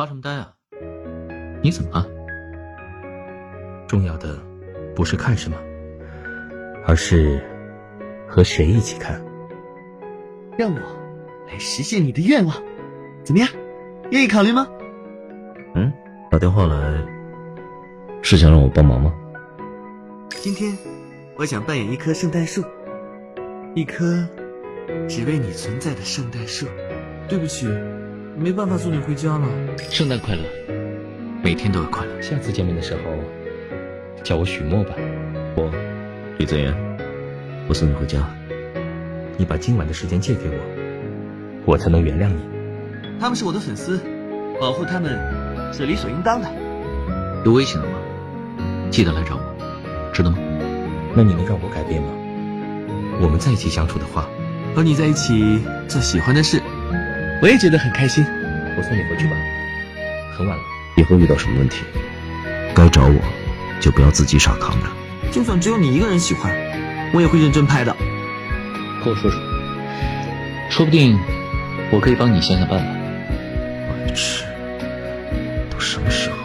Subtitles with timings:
[0.00, 0.54] 发什么呆啊？
[1.62, 2.06] 你怎么了？
[3.86, 4.38] 重要的
[4.96, 5.58] 不是看什么，
[6.86, 7.38] 而是
[8.26, 9.22] 和谁一起看。
[10.56, 10.80] 让我
[11.46, 12.56] 来实现你的愿望，
[13.22, 13.48] 怎么样？
[14.10, 14.66] 愿意考虑吗？
[15.74, 15.92] 嗯，
[16.30, 17.06] 打电话来
[18.22, 19.12] 是想让我帮忙吗？
[20.30, 20.74] 今天
[21.36, 22.64] 我想扮演一棵圣诞树，
[23.74, 24.26] 一棵
[25.06, 26.66] 只为你存在的圣诞树。
[27.28, 27.66] 对不起，
[28.36, 29.48] 没办法送你回家了。
[29.90, 30.42] 圣诞快乐，
[31.42, 32.20] 每天都要快乐。
[32.22, 33.00] 下次见面的时候
[34.22, 34.94] 叫我许墨吧。
[35.56, 35.70] 我
[36.38, 36.74] 李泽言，
[37.68, 38.18] 我送你回家。
[39.36, 40.58] 你把今晚的时间借给我，
[41.64, 42.40] 我才能原谅你。
[43.18, 44.00] 他们是我的粉丝，
[44.60, 45.18] 保护他们
[45.72, 46.48] 是理所应当的。
[47.44, 47.98] 有危险了吗？
[48.90, 50.38] 记得来找我，知道吗？
[51.14, 52.08] 那你能让我改变吗？
[53.22, 54.28] 我们在一起相处的话，
[54.74, 56.60] 和你在一起做喜欢的事，
[57.42, 58.24] 我也觉得很开心。
[58.76, 59.36] 我送你回去吧，
[60.36, 60.62] 很晚了。
[60.96, 61.82] 以后遇到什么问题，
[62.74, 63.20] 该找我，
[63.80, 64.86] 就不要自己傻扛着。
[65.30, 66.54] 就算只有你一个人喜欢，
[67.14, 67.96] 我也会认真拍的。
[69.00, 69.40] 和我说说，
[70.70, 71.18] 说不定
[71.90, 72.86] 我可以帮你想想办法。
[73.88, 74.44] 白痴，
[75.70, 76.44] 都什么时候了，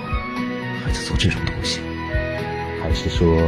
[0.86, 1.82] 还在做这种东西？
[2.82, 3.42] 还是说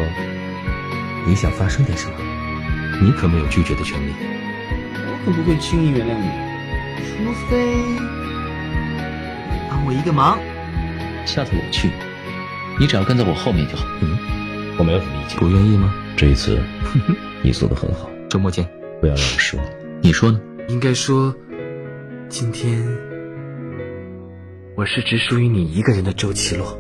[1.26, 2.14] 你想发生点什么？
[3.02, 4.12] 你可没有拒绝的权利。
[4.96, 6.30] 我可不会轻易原谅你，
[6.98, 10.40] 除非你帮我一个忙。
[11.26, 11.90] 下次我去，
[12.80, 13.86] 你只要跟在我后面就好。
[14.02, 14.18] 嗯，
[14.78, 15.38] 我没有什么意见。
[15.40, 15.94] 不愿意吗？
[16.16, 16.60] 这一次
[17.44, 18.68] 你做的很好，周末见。
[19.00, 19.66] 不要让我失望。
[20.02, 20.40] 你说呢？
[20.70, 21.36] 应该说，
[22.30, 22.84] 今天
[24.76, 26.80] 我是只属于你一个人的周奇洛。